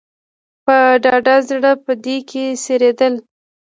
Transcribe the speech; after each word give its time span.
په 0.65 0.77
ډاډه 1.03 1.35
زړه 1.49 1.71
به 1.83 1.93
په 2.03 2.11
کې 2.29 2.43
څرېدل. 2.63 3.13